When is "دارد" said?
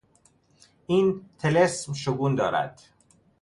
2.35-2.81